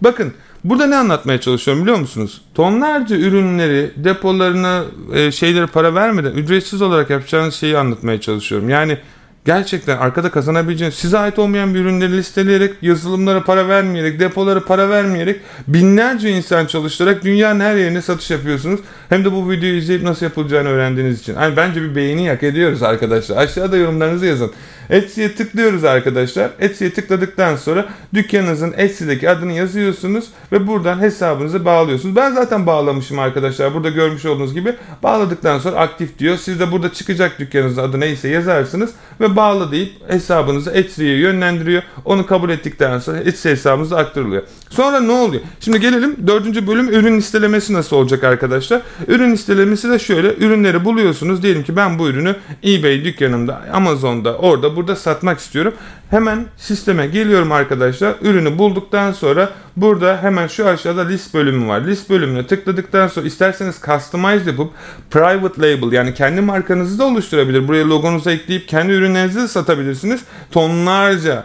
bakın 0.00 0.32
Burada 0.64 0.86
ne 0.86 0.96
anlatmaya 0.96 1.40
çalışıyorum 1.40 1.82
biliyor 1.82 1.98
musunuz? 1.98 2.40
Tonlarca 2.54 3.16
ürünleri, 3.16 3.92
depolarına, 3.96 4.84
e, 5.12 5.32
şeyleri 5.32 5.66
para 5.66 5.94
vermeden 5.94 6.32
ücretsiz 6.32 6.82
olarak 6.82 7.10
yapacağınız 7.10 7.54
şeyi 7.54 7.78
anlatmaya 7.78 8.20
çalışıyorum. 8.20 8.68
Yani 8.68 8.98
gerçekten 9.44 9.98
arkada 9.98 10.30
kazanabileceğiniz, 10.30 10.96
size 10.96 11.18
ait 11.18 11.38
olmayan 11.38 11.74
bir 11.74 11.80
ürünleri 11.80 12.16
listeleyerek, 12.16 12.74
yazılımlara 12.82 13.44
para 13.44 13.68
vermeyerek, 13.68 14.20
depolara 14.20 14.64
para 14.64 14.88
vermeyerek, 14.90 15.40
binlerce 15.68 16.30
insan 16.30 16.66
çalıştırarak 16.66 17.24
dünyanın 17.24 17.60
her 17.60 17.76
yerine 17.76 18.02
satış 18.02 18.30
yapıyorsunuz. 18.30 18.80
Hem 19.08 19.24
de 19.24 19.32
bu 19.32 19.50
videoyu 19.50 19.76
izleyip 19.76 20.02
nasıl 20.02 20.26
yapılacağını 20.26 20.68
öğrendiğiniz 20.68 21.20
için. 21.20 21.34
Yani 21.34 21.56
bence 21.56 21.82
bir 21.82 21.94
beğeni 21.96 22.28
hak 22.28 22.42
ediyoruz 22.42 22.82
arkadaşlar. 22.82 23.36
Aşağıda 23.36 23.76
yorumlarınızı 23.76 24.26
yazın. 24.26 24.52
Etsy'ye 24.90 25.34
tıklıyoruz 25.34 25.84
arkadaşlar. 25.84 26.50
Etsy'ye 26.60 26.92
tıkladıktan 26.92 27.56
sonra 27.56 27.88
dükkanınızın 28.14 28.74
Etsy'deki 28.76 29.30
adını 29.30 29.52
yazıyorsunuz 29.52 30.24
ve 30.52 30.66
buradan 30.66 31.00
hesabınızı 31.00 31.64
bağlıyorsunuz. 31.64 32.16
Ben 32.16 32.32
zaten 32.32 32.66
bağlamışım 32.66 33.18
arkadaşlar. 33.18 33.74
Burada 33.74 33.88
görmüş 33.88 34.24
olduğunuz 34.24 34.54
gibi 34.54 34.74
bağladıktan 35.02 35.58
sonra 35.58 35.76
aktif 35.76 36.18
diyor. 36.18 36.36
Siz 36.36 36.60
de 36.60 36.72
burada 36.72 36.92
çıkacak 36.92 37.38
dükkanınızın 37.38 37.82
adı 37.82 38.00
neyse 38.00 38.28
yazarsınız 38.28 38.90
ve 39.20 39.33
bağlı 39.36 39.72
deyip 39.72 39.92
hesabınızı 40.08 40.70
Etsy'ye 40.70 41.18
yönlendiriyor. 41.18 41.82
Onu 42.04 42.26
kabul 42.26 42.50
ettikten 42.50 42.98
sonra 42.98 43.18
Etsy 43.18 43.48
hesabınıza 43.48 43.96
aktarılıyor. 43.96 44.42
Sonra 44.70 45.00
ne 45.00 45.12
oluyor? 45.12 45.42
Şimdi 45.60 45.80
gelelim 45.80 46.16
dördüncü 46.26 46.66
bölüm 46.66 46.88
ürün 46.88 47.16
listelemesi 47.16 47.72
nasıl 47.72 47.96
olacak 47.96 48.24
arkadaşlar? 48.24 48.82
Ürün 49.08 49.32
listelemesi 49.32 49.90
de 49.90 49.98
şöyle. 49.98 50.34
Ürünleri 50.34 50.84
buluyorsunuz. 50.84 51.42
Diyelim 51.42 51.64
ki 51.64 51.76
ben 51.76 51.98
bu 51.98 52.08
ürünü 52.08 52.36
eBay 52.64 53.04
dükkanımda, 53.04 53.62
Amazon'da, 53.72 54.36
orada 54.36 54.76
burada 54.76 54.96
satmak 54.96 55.38
istiyorum. 55.38 55.74
Hemen 56.10 56.44
sisteme 56.56 57.06
geliyorum 57.06 57.52
arkadaşlar. 57.52 58.14
Ürünü 58.22 58.58
bulduktan 58.58 59.12
sonra 59.12 59.50
burada 59.76 60.22
hemen 60.22 60.46
şu 60.46 60.68
aşağıda 60.68 61.06
list 61.06 61.34
bölümü 61.34 61.68
var. 61.68 61.80
List 61.80 62.10
bölümüne 62.10 62.46
tıkladıktan 62.46 63.08
sonra 63.08 63.26
isterseniz 63.26 63.80
customize 63.86 64.50
yapıp 64.50 64.70
private 65.10 65.62
label 65.62 65.92
yani 65.92 66.14
kendi 66.14 66.40
markanızı 66.40 66.98
da 66.98 67.04
oluşturabilir. 67.04 67.68
Buraya 67.68 67.88
logonuzu 67.88 68.30
ekleyip 68.30 68.68
kendi 68.68 68.92
ürünlerinizi 68.92 69.23
de 69.28 69.48
satabilirsiniz. 69.48 70.20
Tonlarca 70.50 71.44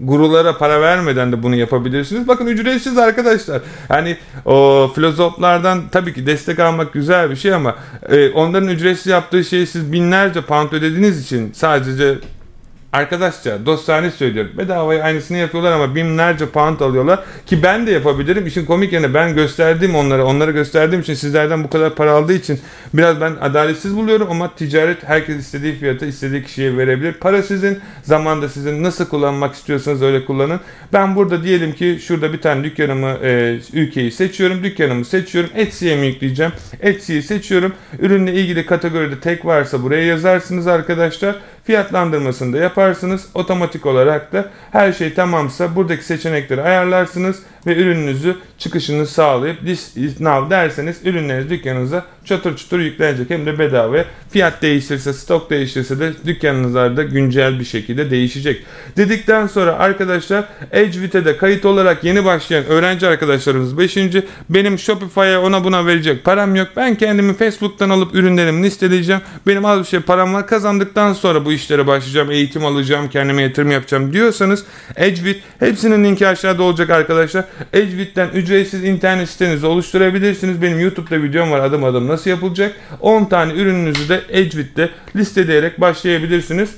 gurulara 0.00 0.58
para 0.58 0.80
vermeden 0.80 1.32
de 1.32 1.42
bunu 1.42 1.56
yapabilirsiniz. 1.56 2.28
Bakın 2.28 2.46
ücretsiz 2.46 2.98
arkadaşlar. 2.98 3.62
Yani 3.90 4.16
o 4.44 4.90
filozoflardan 4.94 5.82
tabii 5.92 6.14
ki 6.14 6.26
destek 6.26 6.58
almak 6.58 6.92
güzel 6.92 7.30
bir 7.30 7.36
şey 7.36 7.54
ama 7.54 7.76
e, 8.08 8.30
onların 8.30 8.68
ücretsiz 8.68 9.06
yaptığı 9.06 9.44
şeyi 9.44 9.66
siz 9.66 9.92
binlerce 9.92 10.40
pound 10.40 10.72
ödediğiniz 10.72 11.20
için 11.20 11.52
sadece 11.54 12.18
Arkadaşça 12.92 13.66
dostane 13.66 14.10
söylüyorum. 14.10 14.50
Bedavaya 14.58 15.04
aynısını 15.04 15.38
yapıyorlar 15.38 15.72
ama 15.72 15.94
binlerce 15.94 16.46
pound 16.46 16.80
alıyorlar. 16.80 17.24
Ki 17.46 17.62
ben 17.62 17.86
de 17.86 17.90
yapabilirim. 17.90 18.46
İşin 18.46 18.64
komik 18.64 18.92
yanı 18.92 19.14
ben 19.14 19.34
gösterdim 19.34 19.94
onlara. 19.94 20.24
Onlara 20.24 20.50
gösterdiğim 20.50 21.00
için 21.00 21.14
sizlerden 21.14 21.64
bu 21.64 21.70
kadar 21.70 21.94
para 21.94 22.12
aldığı 22.12 22.32
için 22.32 22.60
biraz 22.94 23.20
ben 23.20 23.32
adaletsiz 23.40 23.96
buluyorum 23.96 24.28
ama 24.30 24.54
ticaret 24.54 25.04
herkes 25.08 25.36
istediği 25.36 25.74
fiyata 25.74 26.06
istediği 26.06 26.44
kişiye 26.44 26.76
verebilir. 26.76 27.12
Para 27.12 27.42
sizin, 27.42 27.78
zaman 28.02 28.42
da 28.42 28.48
sizin. 28.48 28.82
Nasıl 28.82 29.08
kullanmak 29.08 29.54
istiyorsanız 29.54 30.02
öyle 30.02 30.24
kullanın. 30.24 30.60
Ben 30.92 31.16
burada 31.16 31.44
diyelim 31.44 31.72
ki 31.72 31.98
şurada 32.02 32.32
bir 32.32 32.40
tane 32.40 32.64
dükkanımı, 32.64 33.18
e, 33.22 33.58
ülkeyi 33.72 34.12
seçiyorum. 34.12 34.64
Dükkanımı 34.64 35.04
seçiyorum. 35.04 35.50
Etsy'ye 35.54 35.96
mi 35.96 36.06
yükleyeceğim? 36.06 36.52
Etsy'yi 36.80 37.22
seçiyorum. 37.22 37.72
Ürünle 37.98 38.32
ilgili 38.32 38.66
kategoride 38.66 39.20
tek 39.20 39.44
varsa 39.44 39.82
buraya 39.82 40.04
yazarsınız 40.04 40.66
arkadaşlar. 40.66 41.36
Fiyatlandırmasını 41.64 42.52
da 42.52 42.58
yaparsınız. 42.58 43.28
Otomatik 43.34 43.86
olarak 43.86 44.32
da 44.32 44.44
her 44.72 44.92
şey 44.92 45.14
tamamsa 45.14 45.76
buradaki 45.76 46.04
seçenekleri 46.04 46.62
ayarlarsınız 46.62 47.42
ve 47.66 47.76
ürününüzü 47.76 48.36
çıkışını 48.58 49.06
sağlayıp 49.06 49.68
is 49.68 50.20
now 50.20 50.50
derseniz 50.50 50.96
ürünleriniz 51.04 51.50
dükkanınıza 51.50 52.04
çatır 52.24 52.56
çutur 52.56 52.78
yüklenecek 52.78 53.30
hem 53.30 53.46
de 53.46 53.58
bedava. 53.58 54.04
Fiyat 54.30 54.62
değişirse, 54.62 55.12
stok 55.12 55.50
değişirse 55.50 56.00
de 56.00 56.12
dükkanınızlarda 56.26 57.02
güncel 57.02 57.60
bir 57.60 57.64
şekilde 57.64 58.10
değişecek. 58.10 58.64
Dedikten 58.96 59.46
sonra 59.46 59.78
arkadaşlar 59.78 60.44
Edgewit'e 60.72 61.36
kayıt 61.36 61.64
olarak 61.64 62.04
yeni 62.04 62.24
başlayan 62.24 62.64
öğrenci 62.64 63.06
arkadaşlarımız 63.06 63.78
5. 63.78 63.96
Benim 64.50 64.78
Shopify'a 64.78 65.40
ona 65.40 65.64
buna 65.64 65.86
verecek 65.86 66.24
param 66.24 66.56
yok. 66.56 66.68
Ben 66.76 66.94
kendimi 66.94 67.34
Facebook'tan 67.34 67.90
alıp 67.90 68.14
ürünlerimi 68.14 68.62
listeleyeceğim. 68.62 69.20
Benim 69.46 69.64
az 69.64 69.80
bir 69.80 69.84
şey 69.84 70.00
param 70.00 70.34
var. 70.34 70.46
Kazandıktan 70.46 71.12
sonra 71.12 71.44
bu 71.44 71.52
işlere 71.52 71.86
başlayacağım. 71.86 72.30
Eğitim 72.30 72.64
alacağım. 72.64 73.08
Kendime 73.08 73.42
yatırım 73.42 73.70
yapacağım 73.70 74.12
diyorsanız 74.12 74.64
Edgewit 74.96 75.42
hepsinin 75.58 76.04
linki 76.04 76.26
aşağıda 76.26 76.62
olacak 76.62 76.90
arkadaşlar. 76.90 77.44
Edgewit'ten 77.72 78.28
ücretsiz 78.28 78.84
internet 78.84 79.28
sitenizi 79.28 79.66
oluşturabilirsiniz. 79.66 80.62
Benim 80.62 80.80
YouTube'da 80.80 81.22
videom 81.22 81.50
var 81.50 81.60
adım 81.60 81.84
adım 81.84 82.08
nasıl 82.08 82.30
yapılacak. 82.30 82.74
10 83.00 83.24
tane 83.24 83.52
ürününüzü 83.52 84.08
de 84.08 84.20
Edgewit'te 84.28 84.90
listeleyerek 85.16 85.80
başlayabilirsiniz. 85.80 86.70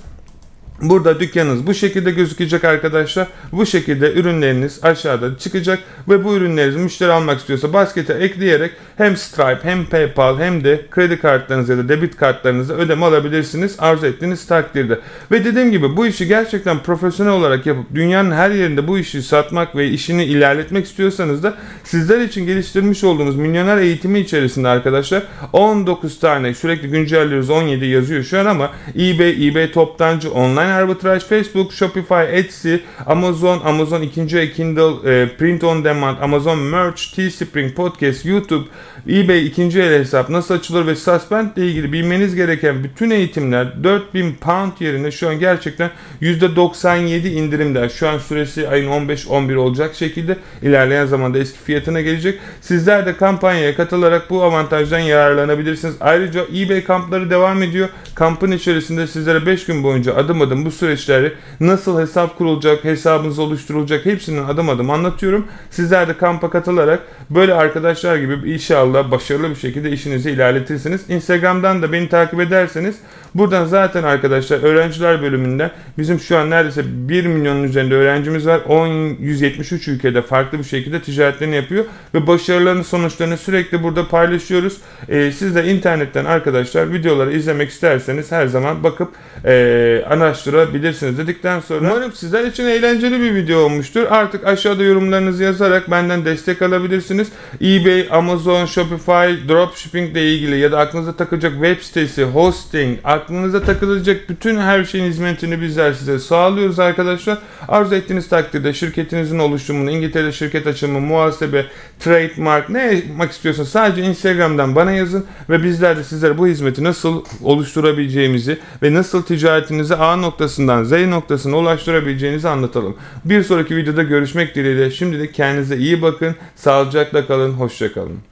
Burada 0.83 1.21
dükkanınız 1.21 1.67
bu 1.67 1.75
şekilde 1.75 2.11
gözükecek 2.11 2.65
arkadaşlar. 2.65 3.29
Bu 3.53 3.67
şekilde 3.67 4.13
ürünleriniz 4.13 4.85
aşağıda 4.85 5.39
çıkacak 5.39 5.79
ve 6.09 6.25
bu 6.25 6.35
ürünlerinizi 6.35 6.79
müşteri 6.79 7.13
almak 7.13 7.39
istiyorsa 7.41 7.73
baskete 7.73 8.13
ekleyerek 8.13 8.71
hem 8.97 9.17
Stripe 9.17 9.59
hem 9.63 9.85
PayPal 9.85 10.39
hem 10.39 10.65
de 10.65 10.81
kredi 10.91 11.21
kartlarınız 11.21 11.69
ya 11.69 11.79
da 11.79 11.89
debit 11.89 12.17
kartlarınızı 12.17 12.75
ödeme 12.75 13.07
alabilirsiniz 13.07 13.77
arzu 13.79 14.07
ettiğiniz 14.07 14.47
takdirde. 14.47 14.99
Ve 15.31 15.45
dediğim 15.45 15.71
gibi 15.71 15.97
bu 15.97 16.07
işi 16.07 16.29
gerçekten 16.29 16.79
profesyonel 16.79 17.33
olarak 17.33 17.67
yapıp 17.67 17.95
dünyanın 17.95 18.33
her 18.33 18.51
yerinde 18.51 18.89
bu 18.89 18.99
işi 18.99 19.23
satmak 19.23 19.77
ve 19.77 19.89
işini 19.89 20.25
ilerletmek 20.25 20.87
istiyorsanız 20.87 21.43
da 21.43 21.55
sizler 21.85 22.21
için 22.21 22.47
geliştirmiş 22.47 23.05
olduğumuz 23.05 23.37
milyoner 23.37 23.77
eğitimi 23.77 24.19
içerisinde 24.19 24.69
arkadaşlar 24.69 25.23
19 25.53 26.21
tane 26.21 26.55
sürekli 26.55 26.89
güncelliyoruz 26.89 27.51
17 27.51 27.87
yazıyor 27.87 28.23
şu 28.23 28.39
an 28.39 28.47
ama 28.47 28.71
eBay, 28.95 29.49
eBay 29.49 29.73
toptancı 29.73 30.33
online 30.33 30.72
Arbitrage, 30.73 31.25
Facebook, 31.25 31.73
Shopify, 31.73 32.27
Etsy, 32.35 32.83
Amazon, 33.07 33.61
Amazon 33.65 34.03
ikinci 34.03 34.39
el 34.39 34.51
Kindle, 34.53 35.01
e, 35.05 35.27
Print 35.27 35.63
on 35.63 35.83
Demand, 35.83 36.19
Amazon 36.21 36.59
Merch, 36.71 37.13
Teespring, 37.15 37.73
Podcast, 37.73 38.25
YouTube, 38.25 38.69
eBay 39.09 39.47
ikinci 39.47 39.81
el 39.81 40.01
hesap 40.01 40.29
nasıl 40.29 40.55
açılır 40.55 40.87
ve 40.87 40.97
Suspend 40.97 41.57
ile 41.57 41.67
ilgili 41.67 41.93
bilmeniz 41.93 42.35
gereken 42.35 42.85
bütün 42.85 43.11
eğitimler 43.11 43.85
4000 43.85 44.35
pound 44.35 44.73
yerine 44.81 45.11
şu 45.11 45.29
an 45.29 45.39
gerçekten 45.39 45.91
%97 46.23 47.29
indirimde. 47.29 47.89
Şu 47.89 48.09
an 48.09 48.19
süresi 48.19 48.69
ayın 48.69 48.89
15-11 48.91 49.57
olacak 49.57 49.95
şekilde 49.95 50.37
ilerleyen 50.63 51.07
zamanda 51.07 51.39
eski 51.39 51.59
fiyatına 51.59 52.01
gelecek. 52.01 52.39
Sizler 52.61 53.07
de 53.07 53.17
kampanyaya 53.17 53.77
katılarak 53.77 54.31
bu 54.31 54.43
avantajdan 54.43 54.99
yararlanabilirsiniz. 54.99 55.95
Ayrıca 56.01 56.45
eBay 56.57 56.85
kampları 56.85 57.31
devam 57.31 57.63
ediyor. 57.63 57.89
Kampın 58.15 58.51
içerisinde 58.51 59.07
sizlere 59.07 59.47
5 59.47 59.65
gün 59.67 59.83
boyunca 59.83 60.17
adım 60.17 60.43
adım 60.43 60.65
bu 60.65 60.71
süreçleri 60.71 61.33
nasıl 61.61 62.01
hesap 62.01 62.39
kurulacak, 62.39 62.85
hesabınız 62.85 63.39
oluşturulacak 63.39 64.07
hepsini 64.07 64.41
adım 64.41 64.69
adım 64.69 64.91
anlatıyorum. 64.91 65.47
Sizler 65.71 66.09
de 66.09 66.17
kampa 66.17 66.51
katılarak 66.51 67.01
böyle 67.31 67.55
arkadaşlar 67.55 68.17
gibi 68.17 68.53
inşallah 68.53 68.92
başarılı 69.11 69.51
bir 69.51 69.57
şekilde 69.57 69.91
işinizi 69.91 70.31
ilerletirsiniz. 70.31 71.01
Instagram'dan 71.09 71.83
da 71.83 71.93
beni 71.93 72.09
takip 72.09 72.41
ederseniz 72.41 72.97
buradan 73.35 73.67
zaten 73.67 74.03
arkadaşlar 74.03 74.63
öğrenciler 74.63 75.23
bölümünden 75.23 75.71
bizim 75.99 76.21
şu 76.21 76.39
an 76.39 76.51
neredeyse 76.51 76.83
1 76.87 77.27
milyonun 77.27 77.63
üzerinde 77.63 77.95
öğrencimiz 77.95 78.47
var. 78.47 78.61
10 78.69 78.87
173 79.21 79.89
ülkede 79.89 80.23
farklı 80.23 80.59
bir 80.59 80.65
şekilde 80.65 81.03
ticaretlerini 81.03 81.57
yapıyor 81.57 81.85
ve 82.15 82.27
başarılarının 82.27 82.83
sonuçlarını 82.83 83.37
sürekli 83.37 83.83
burada 83.83 84.09
paylaşıyoruz. 84.09 84.77
Ee, 85.09 85.33
siz 85.33 85.55
de 85.55 85.65
internetten 85.65 86.25
arkadaşlar 86.25 86.93
videoları 86.93 87.33
izlemek 87.33 87.71
isterseniz 87.71 88.33
her 88.33 88.47
zaman 88.47 88.85
bakıp 88.85 89.09
e, 89.45 90.05
araştırabilirsiniz 90.09 91.19
dedikten 91.19 91.61
sonra 91.61 91.81
umarım 91.81 92.13
sizler 92.13 92.45
için 92.45 92.65
eğlenceli 92.65 93.21
bir 93.21 93.35
video 93.35 93.59
olmuştur. 93.59 94.07
Artık 94.11 94.47
aşağıda 94.47 94.83
yorumlarınızı 94.83 95.43
yazarak 95.43 95.91
benden 95.91 96.25
destek 96.25 96.63
alabilirsiniz. 96.63 97.29
eBay, 97.61 98.09
Amazon, 98.11 98.67
Shopify, 98.67 99.49
dropshipping 99.49 100.13
ile 100.13 100.33
ilgili 100.35 100.59
ya 100.59 100.73
da 100.73 100.79
aklınıza 100.79 101.17
takılacak 101.17 101.53
web 101.53 101.81
sitesi, 101.81 102.25
hosting, 102.25 102.99
aklınıza 103.23 103.63
takılacak 103.63 104.29
bütün 104.29 104.59
her 104.59 104.85
şeyin 104.85 105.05
hizmetini 105.05 105.61
bizler 105.61 105.93
size 105.93 106.19
sağlıyoruz 106.19 106.79
arkadaşlar. 106.79 107.39
Arzu 107.69 107.95
ettiğiniz 107.95 108.29
takdirde 108.29 108.73
şirketinizin 108.73 109.39
oluşumunu, 109.39 109.91
İngiltere'de 109.91 110.33
şirket 110.33 110.67
açımı, 110.67 111.01
muhasebe, 111.01 111.67
trademark 112.01 112.69
ne 112.69 112.95
yapmak 112.95 113.33
istiyorsanız 113.33 113.69
sadece 113.69 114.03
Instagram'dan 114.03 114.77
bana 114.77 114.93
yazın 114.93 115.25
ve 115.51 115.63
bizler 115.63 115.97
de 115.97 116.05
sizlere 116.05 116.39
bu 116.39 116.47
hizmeti 116.47 116.85
nasıl 116.85 117.25
oluşturabileceğimizi 117.43 118.59
ve 118.83 118.95
nasıl 118.95 119.23
ticaretinizi 119.23 119.97
A 119.97 120.17
noktasından 120.17 120.85
Z 120.85 120.93
noktasına 120.93 121.57
ulaştırabileceğinizi 121.57 122.49
anlatalım. 122.49 122.97
Bir 123.25 123.43
sonraki 123.43 123.77
videoda 123.77 124.03
görüşmek 124.03 124.55
dileğiyle. 124.55 124.91
Şimdilik 124.91 125.35
kendinize 125.35 125.77
iyi 125.77 126.03
bakın, 126.03 126.35
sağlıcakla 126.57 127.27
kalın, 127.27 127.53
hoşça 127.53 127.93
kalın. 127.93 128.32